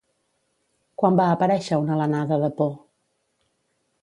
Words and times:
Quan 1.01 1.19
va 1.19 1.27
aparèixer 1.33 1.79
una 1.83 1.95
alenada 1.97 2.41
de 2.47 2.53
por? 2.63 2.73